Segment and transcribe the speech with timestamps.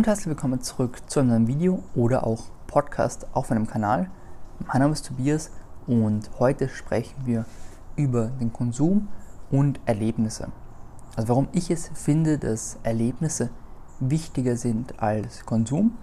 [0.00, 4.10] Und herzlich willkommen zurück zu einem neuen Video oder auch Podcast auf meinem Kanal.
[4.66, 5.50] Mein Name ist Tobias
[5.86, 7.44] und heute sprechen wir
[7.96, 9.08] über den Konsum
[9.50, 10.48] und Erlebnisse.
[11.16, 13.50] Also warum ich es finde, dass Erlebnisse
[13.98, 15.98] wichtiger sind als Konsum.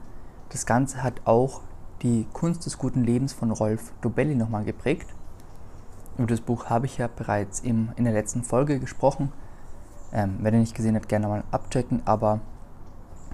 [0.49, 1.61] Das Ganze hat auch
[2.03, 5.07] die Kunst des guten Lebens von Rolf Dobelli nochmal geprägt.
[6.19, 9.33] Über das Buch habe ich ja bereits im, in der letzten Folge gesprochen.
[10.13, 12.41] Ähm, wer den nicht gesehen hat, gerne mal abchecken, aber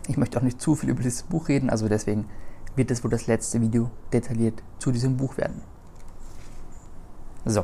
[0.07, 2.25] ich möchte auch nicht zu viel über dieses Buch reden, also deswegen
[2.75, 5.61] wird es wohl das letzte Video detailliert zu diesem Buch werden.
[7.45, 7.63] So.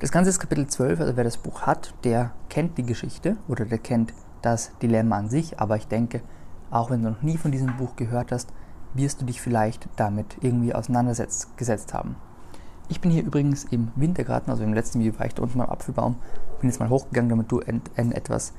[0.00, 3.66] Das Ganze ist Kapitel 12, also wer das Buch hat, der kennt die Geschichte oder
[3.66, 6.22] der kennt das Dilemma an sich, aber ich denke,
[6.70, 8.48] auch wenn du noch nie von diesem Buch gehört hast,
[8.94, 12.16] wirst du dich vielleicht damit irgendwie auseinandergesetzt haben.
[12.88, 15.68] Ich bin hier übrigens im Wintergarten, also im letzten Video war ich da unten beim
[15.68, 16.16] Apfelbaum,
[16.60, 18.54] bin jetzt mal hochgegangen, damit du ein etwas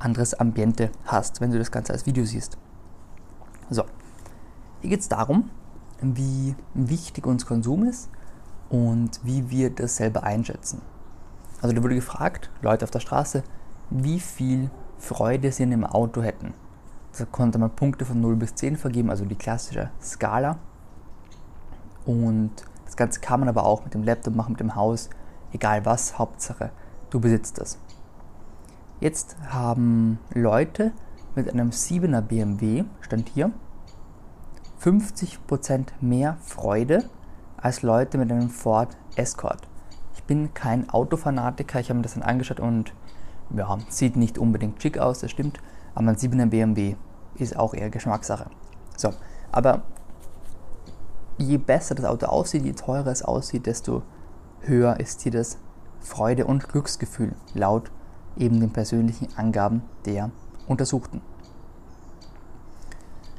[0.00, 2.58] anderes Ambiente hast, wenn du das Ganze als Video siehst.
[3.70, 3.84] So,
[4.80, 5.50] hier geht es darum,
[6.00, 8.10] wie wichtig uns Konsum ist
[8.68, 10.82] und wie wir das selber einschätzen.
[11.62, 13.44] Also da wurde gefragt, Leute auf der Straße,
[13.90, 16.54] wie viel Freude sie in einem Auto hätten.
[17.18, 20.58] Da konnte man Punkte von 0 bis 10 vergeben, also die klassische Skala.
[22.06, 22.50] Und
[22.86, 25.10] das Ganze kann man aber auch mit dem Laptop machen, mit dem Haus,
[25.52, 26.70] egal was, Hauptsache,
[27.10, 27.78] du besitzt das.
[29.00, 30.92] Jetzt haben Leute
[31.34, 33.50] mit einem 7er BMW, stand hier,
[34.82, 37.08] 50% mehr Freude
[37.56, 39.66] als Leute mit einem Ford Escort.
[40.16, 42.92] Ich bin kein Autofanatiker, ich habe mir das dann angeschaut und
[43.56, 45.60] ja, sieht nicht unbedingt schick aus, das stimmt,
[45.94, 46.96] aber ein 7er BMW
[47.36, 48.50] ist auch eher Geschmackssache.
[48.98, 49.14] So,
[49.50, 49.84] aber
[51.38, 54.02] je besser das Auto aussieht, je teurer es aussieht, desto
[54.60, 55.56] höher ist hier das
[56.00, 57.90] Freude- und Glücksgefühl laut
[58.36, 60.30] eben den persönlichen Angaben der
[60.66, 61.20] Untersuchten.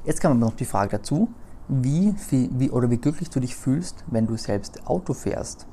[0.03, 1.29] Jetzt kam aber noch die Frage dazu,
[1.68, 5.68] wie, viel, wie, oder wie glücklich du dich fühlst, wenn du selbst Auto fährst.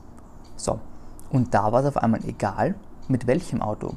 [0.56, 0.80] So,
[1.30, 2.74] und da war es auf einmal egal,
[3.08, 3.94] mit welchem Auto.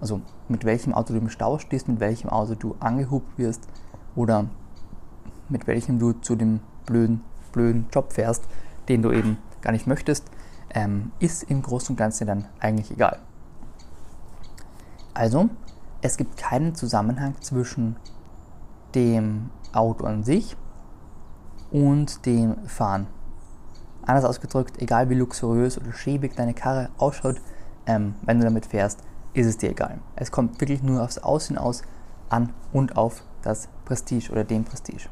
[0.00, 3.68] Also mit welchem Auto du im Stau stehst, mit welchem Auto du angehubt wirst
[4.16, 4.46] oder
[5.48, 7.22] mit welchem du zu dem blöden,
[7.52, 8.44] blöden Job fährst,
[8.88, 10.24] den du eben gar nicht möchtest,
[10.74, 13.18] ähm, ist im Großen und Ganzen dann eigentlich egal.
[15.14, 15.50] Also,
[16.00, 17.96] es gibt keinen Zusammenhang zwischen
[18.94, 20.56] dem Auto an sich
[21.70, 23.06] und dem Fahren.
[24.04, 27.40] Anders ausgedrückt, egal wie luxuriös oder schäbig deine Karre ausschaut,
[27.86, 29.00] ähm, wenn du damit fährst,
[29.34, 29.98] ist es dir egal.
[30.16, 31.82] Es kommt wirklich nur aufs Aussehen aus
[32.28, 35.08] an und auf das Prestige oder den Prestige.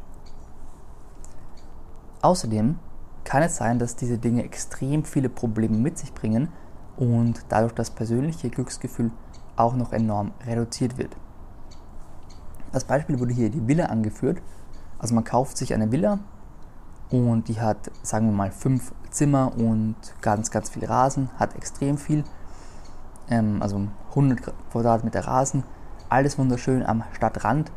[2.23, 2.79] Außerdem
[3.25, 6.49] kann es sein, dass diese Dinge extrem viele Probleme mit sich bringen
[6.97, 9.11] und dadurch das persönliche Glücksgefühl
[9.61, 11.17] auch noch enorm reduziert wird.
[12.73, 14.41] Als Beispiel wurde hier die Villa angeführt.
[14.99, 16.19] Also man kauft sich eine Villa
[17.11, 21.99] und die hat, sagen wir mal, fünf Zimmer und ganz, ganz viel Rasen, hat extrem
[21.99, 22.25] viel,
[23.29, 25.65] ähm, also 100 Quadratmeter Rasen,
[26.09, 27.73] alles wunderschön am Stadtrand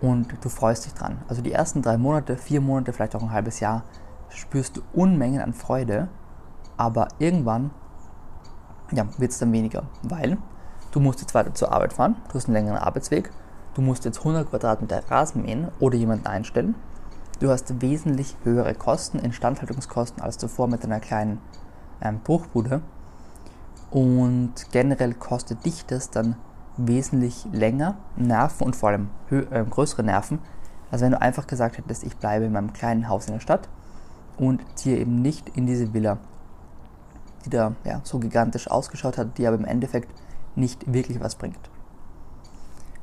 [0.00, 1.18] und du freust dich dran.
[1.28, 3.82] Also die ersten drei Monate, vier Monate, vielleicht auch ein halbes Jahr
[4.30, 6.08] spürst du Unmengen an Freude,
[6.76, 7.70] aber irgendwann
[8.92, 10.38] ja, wird es dann weniger, weil
[10.98, 13.30] Du musst jetzt weiter zur Arbeit fahren, du hast einen längeren Arbeitsweg,
[13.74, 16.74] du musst jetzt 100 Quadratmeter Rasen mähen oder jemanden einstellen.
[17.38, 21.40] Du hast wesentlich höhere Kosten, Instandhaltungskosten als zuvor mit einer kleinen
[22.00, 22.82] ähm, Bruchbude.
[23.92, 26.34] Und generell kostet dich das dann
[26.76, 30.40] wesentlich länger Nerven und vor allem äh, größere Nerven,
[30.90, 33.68] als wenn du einfach gesagt hättest, ich bleibe in meinem kleinen Haus in der Stadt
[34.36, 36.18] und ziehe eben nicht in diese Villa,
[37.44, 40.10] die da ja, so gigantisch ausgeschaut hat, die aber im Endeffekt
[40.58, 41.70] nicht wirklich was bringt.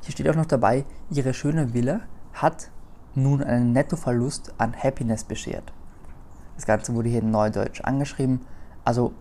[0.02, 2.00] Hier steht auch noch dabei, ihre schöne Villa
[2.32, 2.70] hat
[3.14, 5.72] nun einen Nettoverlust an Happiness beschert.
[6.54, 8.40] Das Ganze wurde hier in Neudeutsch angeschrieben.
[8.84, 9.12] Also,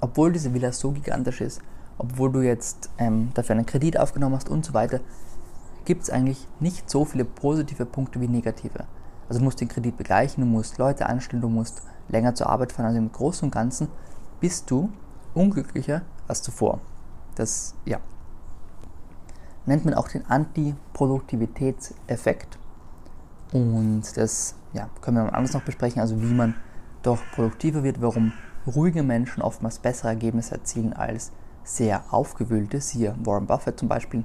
[0.00, 1.60] obwohl diese Villa so gigantisch ist,
[1.98, 5.00] obwohl du jetzt ähm, dafür einen Kredit aufgenommen hast und so weiter,
[5.84, 8.84] gibt es eigentlich nicht so viele positive Punkte wie negative.
[9.28, 12.72] Also du musst den Kredit begleichen, du musst Leute anstellen, du musst länger zur Arbeit
[12.72, 12.86] fahren.
[12.86, 13.88] Also im Großen und Ganzen
[14.40, 14.90] bist du
[15.34, 16.80] unglücklicher als zuvor.
[17.36, 18.00] Das ja,
[19.66, 22.58] nennt man auch den Antiproduktivitätseffekt.
[23.52, 26.56] Und das ja, können wir mal anders noch besprechen, also wie man
[27.02, 28.32] doch produktiver wird, warum
[28.66, 31.30] ruhige Menschen oftmals bessere Ergebnisse erzielen als
[31.62, 34.24] sehr aufgewühlte, siehe Warren Buffett zum Beispiel.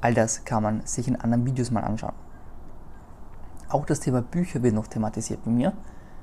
[0.00, 2.14] All das kann man sich in anderen Videos mal anschauen.
[3.68, 5.74] Auch das Thema Bücher wird noch thematisiert bei mir.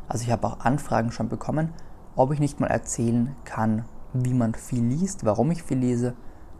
[0.07, 1.71] Also ich habe auch Anfragen schon bekommen,
[2.15, 6.13] ob ich nicht mal erzählen kann, wie man viel liest, warum ich viel lese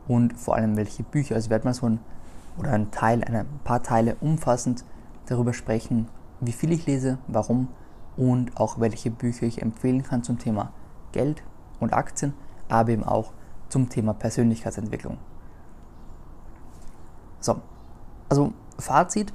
[0.08, 1.36] und vor allem welche Bücher.
[1.36, 2.00] Also werde mal so ein
[2.58, 4.84] oder ein Teil, ein paar Teile umfassend
[5.28, 6.08] darüber sprechen,
[6.42, 7.70] wie viel ich lese, warum
[8.18, 10.74] und auch welche Bücher ich empfehlen kann zum Thema
[11.12, 11.44] Geld
[11.80, 12.34] und Aktien,
[12.68, 13.32] aber eben auch
[13.70, 15.18] zum Thema Persönlichkeitsentwicklung.
[17.40, 17.62] So,
[18.28, 19.34] also Fazit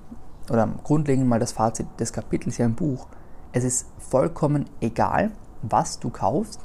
[0.50, 3.06] oder grundlegend mal das Fazit des Kapitels hier im Buch.
[3.52, 5.30] Es ist vollkommen egal,
[5.62, 6.60] was du kaufst.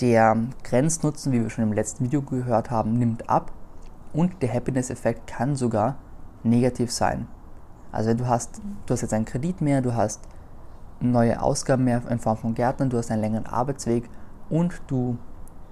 [0.00, 3.50] Der Grenznutzen, wie wir schon im letzten Video gehört haben, nimmt ab
[4.12, 5.96] und der Happiness-Effekt kann sogar
[6.44, 7.26] negativ sein.
[7.90, 10.20] Also du hast, du hast jetzt einen Kredit mehr, du hast
[11.00, 14.08] neue Ausgaben mehr in Form von Gärtnern, du hast einen längeren Arbeitsweg
[14.48, 15.18] und du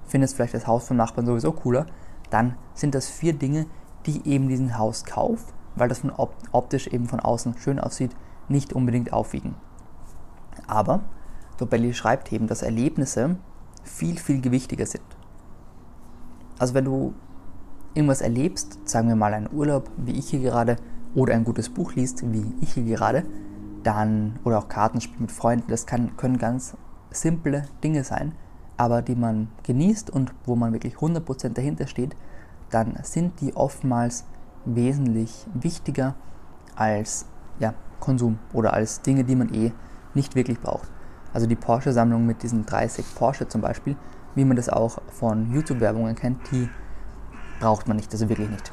[0.08, 1.86] findest vielleicht das Haus vom Nachbarn sowieso cooler,
[2.30, 3.66] dann sind das vier Dinge,
[4.06, 6.12] die eben diesen Hauskauf, weil das von
[6.50, 8.16] optisch eben von außen schön aussieht,
[8.48, 9.54] nicht unbedingt aufwiegen.
[10.66, 11.02] Aber
[11.58, 13.36] Dobelli schreibt eben, dass Erlebnisse
[13.86, 15.04] viel, viel gewichtiger sind.
[16.58, 17.14] Also wenn du
[17.94, 20.76] irgendwas erlebst, sagen wir mal einen Urlaub, wie ich hier gerade,
[21.14, 23.24] oder ein gutes Buch liest, wie ich hier gerade,
[23.82, 26.76] dann, oder auch Kartenspiel mit Freunden, das kann, können ganz
[27.10, 28.32] simple Dinge sein,
[28.76, 32.14] aber die man genießt und wo man wirklich 100% dahinter steht,
[32.70, 34.24] dann sind die oftmals
[34.66, 36.14] wesentlich wichtiger
[36.74, 37.26] als
[37.58, 39.72] ja, Konsum oder als Dinge, die man eh
[40.14, 40.90] nicht wirklich braucht.
[41.36, 43.94] Also die Porsche-Sammlung mit diesen 30 Porsche zum Beispiel,
[44.34, 46.66] wie man das auch von YouTube-Werbungen kennt, die
[47.60, 48.72] braucht man nicht, also wirklich nicht.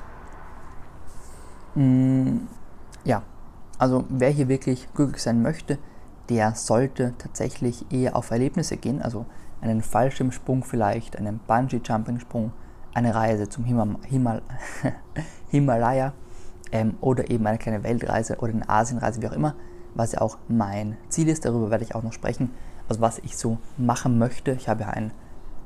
[1.75, 2.47] Mm,
[3.03, 3.21] ja,
[3.77, 5.77] also wer hier wirklich glücklich sein möchte,
[6.29, 9.25] der sollte tatsächlich eher auf Erlebnisse gehen, also
[9.59, 12.53] einen Fallschirmsprung vielleicht, einen Bungee-Jumping-Sprung,
[12.93, 14.41] eine Reise zum Himal Himal
[15.49, 16.13] Himalaya
[16.71, 19.53] ähm, oder eben eine kleine Weltreise oder eine Asienreise, wie auch immer,
[19.95, 21.45] was ja auch mein Ziel ist.
[21.45, 22.51] Darüber werde ich auch noch sprechen,
[22.87, 24.51] also was ich so machen möchte.
[24.51, 25.11] Ich habe ja ein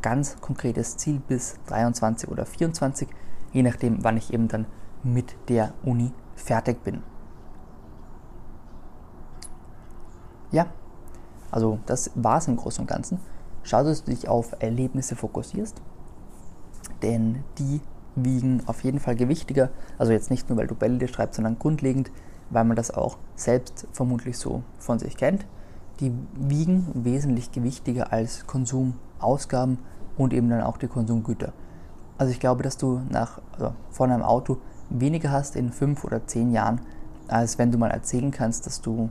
[0.01, 3.07] ganz konkretes Ziel bis 23 oder 24,
[3.53, 4.65] je nachdem, wann ich eben dann
[5.03, 7.01] mit der Uni fertig bin.
[10.51, 10.68] Ja,
[11.51, 13.19] also das war es im Großen und Ganzen.
[13.63, 15.81] Schau, dass du dich auf Erlebnisse fokussierst,
[17.01, 17.81] denn die
[18.15, 19.69] wiegen auf jeden Fall gewichtiger.
[19.97, 22.12] Also jetzt nicht nur, weil du Bälle dir schreibst, sondern grundlegend,
[22.50, 25.46] weil man das auch selbst vermutlich so von sich kennt.
[26.00, 29.80] Die wiegen wesentlich gewichtiger als Konsumausgaben
[30.18, 31.54] und eben dann auch die Konsumgüter.
[32.18, 34.58] Also ich glaube, dass du nach, also von einem Auto
[34.90, 36.82] weniger hast in fünf oder zehn Jahren,
[37.28, 39.10] als wenn du mal erzählen kannst, dass du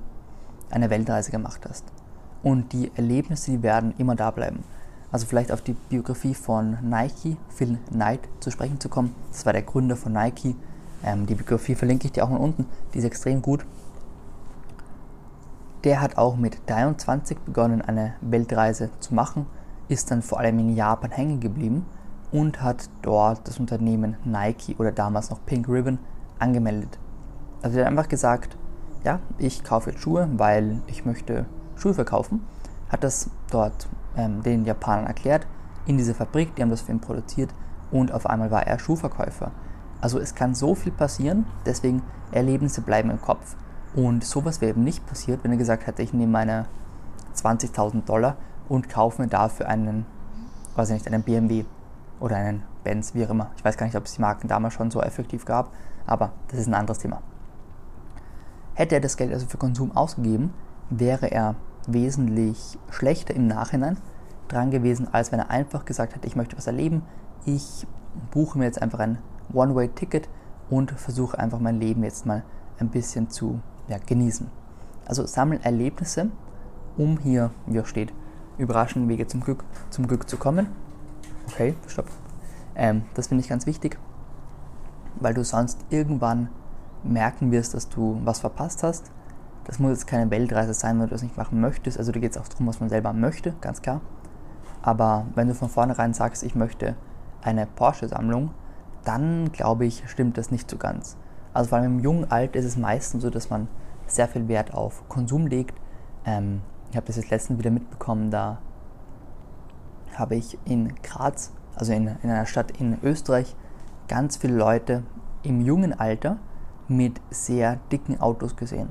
[0.70, 1.84] eine Weltreise gemacht hast.
[2.42, 4.62] Und die Erlebnisse, die werden immer da bleiben.
[5.12, 9.14] Also vielleicht auf die Biografie von Nike, Phil Knight, zu sprechen zu kommen.
[9.30, 10.56] Das war der Gründer von Nike.
[11.04, 12.66] Ähm, die Biografie verlinke ich dir auch mal unten.
[12.92, 13.64] Die ist extrem gut.
[15.84, 19.46] Der hat auch mit 23 begonnen, eine Weltreise zu machen,
[19.88, 21.86] ist dann vor allem in Japan hängen geblieben
[22.32, 25.98] und hat dort das Unternehmen Nike oder damals noch Pink Ribbon
[26.38, 26.98] angemeldet.
[27.62, 28.56] Also er hat einfach gesagt,
[29.04, 31.46] ja, ich kaufe jetzt Schuhe, weil ich möchte
[31.76, 32.40] Schuhe verkaufen.
[32.88, 35.46] Hat das dort ähm, den Japanern erklärt,
[35.86, 37.54] in dieser Fabrik, die haben das für ihn produziert
[37.92, 39.52] und auf einmal war er Schuhverkäufer.
[40.00, 42.02] Also es kann so viel passieren, deswegen
[42.32, 43.56] Erlebnisse bleiben im Kopf.
[43.94, 46.66] Und sowas wäre eben nicht passiert, wenn er gesagt hätte, ich nehme meine
[47.34, 48.36] 20.000 Dollar
[48.68, 50.06] und kaufe mir dafür einen,
[50.74, 51.64] weiß ich nicht, einen BMW
[52.20, 53.50] oder einen Benz, wie auch immer.
[53.56, 55.72] Ich weiß gar nicht, ob es die Marken damals schon so effektiv gab,
[56.06, 57.22] aber das ist ein anderes Thema.
[58.74, 60.52] Hätte er das Geld also für Konsum ausgegeben,
[60.90, 61.54] wäre er
[61.86, 63.96] wesentlich schlechter im Nachhinein
[64.48, 67.02] dran gewesen, als wenn er einfach gesagt hätte, ich möchte was erleben,
[67.44, 67.86] ich
[68.30, 69.18] buche mir jetzt einfach ein
[69.52, 70.28] One-Way-Ticket
[70.70, 72.42] und versuche einfach mein Leben jetzt mal
[72.78, 74.50] ein bisschen zu ja, genießen.
[75.06, 76.30] Also sammeln Erlebnisse,
[76.96, 78.12] um hier, wie auch steht,
[78.58, 80.68] überraschende Wege zum Glück, zum Glück zu kommen.
[81.48, 82.06] Okay, stopp.
[82.74, 83.98] Ähm, das finde ich ganz wichtig,
[85.20, 86.48] weil du sonst irgendwann
[87.04, 89.10] merken wirst, dass du was verpasst hast.
[89.64, 91.98] Das muss jetzt keine Weltreise sein, wenn du das nicht machen möchtest.
[91.98, 94.00] Also da geht es auch darum, was man selber möchte, ganz klar.
[94.82, 96.94] Aber wenn du von vornherein sagst, ich möchte
[97.42, 98.50] eine Porsche-Sammlung,
[99.06, 101.16] dann glaube ich, stimmt das nicht so ganz.
[101.54, 103.68] Also vor allem im jungen Alter ist es meistens so, dass man
[104.06, 105.80] sehr viel Wert auf Konsum legt.
[106.24, 106.60] Ähm,
[106.90, 108.58] ich habe das jetzt letztens wieder mitbekommen, da
[110.14, 113.54] habe ich in Graz, also in, in einer Stadt in Österreich,
[114.08, 115.02] ganz viele Leute
[115.42, 116.38] im jungen Alter
[116.88, 118.88] mit sehr dicken Autos gesehen.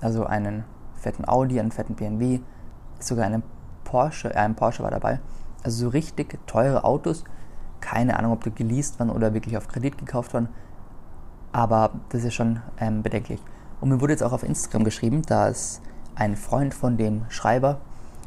[0.00, 2.40] Also einen fetten Audi, einen fetten BMW,
[2.98, 3.42] sogar einen
[3.84, 5.20] Porsche, äh, ein Porsche war dabei.
[5.62, 7.24] Also so richtig teure Autos.
[7.84, 10.48] Keine Ahnung, ob die geleast waren oder wirklich auf Kredit gekauft waren.
[11.52, 13.40] Aber das ist schon ähm, bedenklich.
[13.82, 15.82] Und mir wurde jetzt auch auf Instagram geschrieben, dass
[16.14, 17.78] ein Freund von dem Schreiber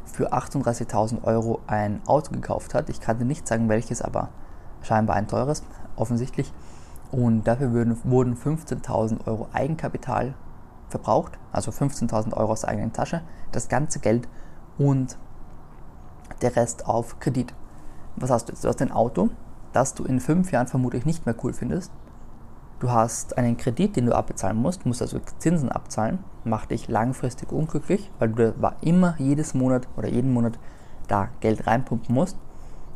[0.05, 2.87] für 38.000 Euro ein Auto gekauft hat.
[2.89, 4.29] Ich kannte nicht sagen welches, aber
[4.83, 5.63] scheinbar ein teures,
[5.95, 6.53] offensichtlich.
[7.11, 10.35] und dafür würden, wurden 15.000 Euro Eigenkapital
[10.89, 13.21] verbraucht, also 15.000 Euro aus der eigenen Tasche,
[13.51, 14.27] das ganze Geld
[14.77, 15.17] und
[16.41, 17.53] der Rest auf Kredit.
[18.17, 18.63] Was hast du jetzt?
[18.63, 19.29] Du hast ein Auto,
[19.73, 21.91] das du in fünf Jahren vermutlich nicht mehr cool findest.
[22.79, 27.51] Du hast einen Kredit, den du abbezahlen musst, musst also Zinsen abzahlen, macht dich langfristig
[27.51, 30.59] unglücklich, weil du immer jedes Monat oder jeden Monat
[31.07, 32.37] da Geld reinpumpen musst.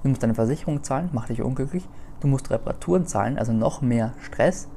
[0.04, 1.88] Du musst deine Versicherung zahlen, macht dich unglücklich.
[2.20, 4.68] Du musst Reparaturen zahlen, also noch mehr Stress.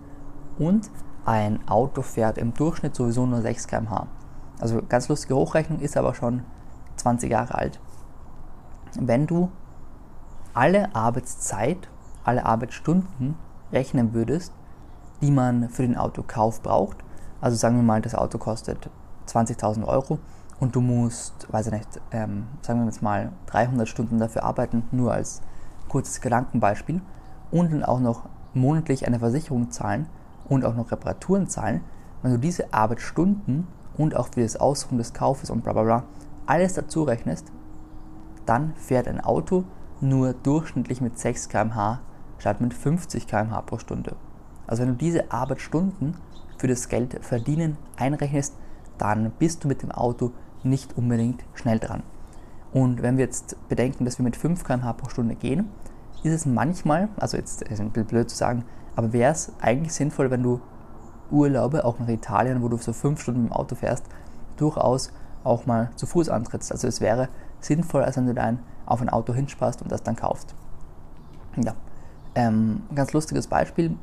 [0.58, 0.90] Und
[1.26, 4.06] ein Auto fährt im Durchschnitt sowieso nur 6 km/h.
[4.60, 6.42] Also ganz lustige Hochrechnung, ist aber schon
[6.96, 7.80] 20 Jahre alt.
[8.98, 9.50] Wenn du
[10.54, 11.88] alle Arbeitszeit,
[12.24, 13.34] alle Arbeitsstunden
[13.72, 14.52] rechnen würdest,
[15.20, 16.98] die man für den Autokauf braucht,
[17.40, 18.88] also sagen wir mal, das Auto kostet
[19.28, 20.18] 20.000 Euro
[20.60, 24.84] und du musst, weiß ich nicht, ähm, sagen wir jetzt mal 300 Stunden dafür arbeiten,
[24.92, 25.42] nur als
[25.88, 27.02] kurzes Gedankenbeispiel,
[27.50, 30.06] und dann auch noch monatlich eine Versicherung zahlen
[30.48, 31.82] und auch noch Reparaturen zahlen,
[32.22, 36.04] wenn du diese Arbeitsstunden und auch für das Aussuchen des Kaufes und bla bla bla
[36.46, 37.52] alles dazu rechnest,
[38.46, 39.64] dann fährt ein Auto
[40.04, 42.00] nur durchschnittlich mit 6 km/h
[42.38, 44.16] statt mit 50 km/h pro Stunde.
[44.66, 46.16] Also wenn du diese Arbeitsstunden
[46.58, 48.54] für das Geld verdienen einrechnest,
[48.98, 50.32] dann bist du mit dem Auto
[50.62, 52.02] nicht unbedingt schnell dran.
[52.72, 55.68] Und wenn wir jetzt bedenken, dass wir mit 5 km/h pro Stunde gehen,
[56.22, 58.64] ist es manchmal, also jetzt ist ein bisschen blöd zu sagen,
[58.96, 60.60] aber wäre es eigentlich sinnvoll, wenn du
[61.30, 64.06] Urlaube, auch nach Italien, wo du so 5 Stunden mit dem Auto fährst,
[64.56, 66.72] durchaus auch mal zu Fuß antrittst.
[66.72, 67.28] Also es wäre
[67.60, 70.54] sinnvoller, als wenn du dein auf ein Auto hinsparst und das dann kaufst.
[71.56, 71.74] Ja,
[72.34, 73.96] ähm, ganz lustiges Beispiel.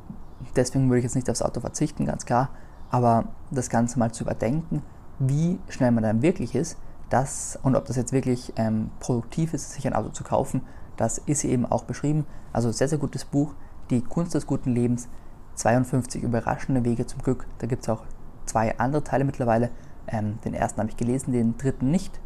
[0.56, 2.50] Deswegen würde ich jetzt nicht aufs Auto verzichten, ganz klar.
[2.90, 4.82] Aber das Ganze mal zu überdenken,
[5.18, 6.78] wie schnell man dann wirklich ist,
[7.10, 10.62] das und ob das jetzt wirklich ähm, produktiv ist, sich ein Auto zu kaufen,
[10.96, 12.26] das ist eben auch beschrieben.
[12.52, 13.54] Also sehr, sehr gutes Buch.
[13.90, 15.08] Die Kunst des guten Lebens.
[15.54, 17.46] 52 überraschende Wege zum Glück.
[17.58, 18.02] Da gibt es auch
[18.46, 19.70] zwei andere Teile mittlerweile.
[20.06, 22.20] Ähm, den ersten habe ich gelesen, den dritten nicht.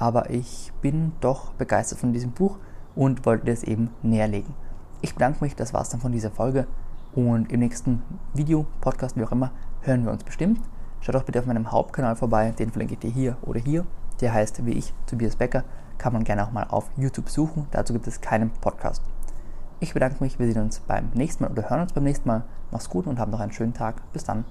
[0.00, 2.56] Aber ich bin doch begeistert von diesem Buch
[2.96, 4.54] und wollte das eben näherlegen.
[5.02, 6.66] Ich bedanke mich, das war es dann von dieser Folge.
[7.12, 8.02] Und im nächsten
[8.32, 9.52] Video, Podcast, wie auch immer,
[9.82, 10.58] hören wir uns bestimmt.
[11.02, 13.84] Schaut auch bitte auf meinem Hauptkanal vorbei, den verlinke ich dir hier oder hier.
[14.22, 15.64] Der heißt wie ich, Tobias Becker.
[15.98, 17.66] Kann man gerne auch mal auf YouTube suchen.
[17.70, 19.02] Dazu gibt es keinen Podcast.
[19.80, 22.44] Ich bedanke mich, wir sehen uns beim nächsten Mal oder hören uns beim nächsten Mal.
[22.70, 24.00] Mach's gut und hab noch einen schönen Tag.
[24.14, 24.46] Bis dann.